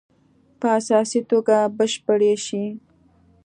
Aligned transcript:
په 0.59 0.67
اساسي 0.79 1.21
توګه 1.31 1.57
بشپړې 1.77 2.33
شي. 2.45 2.63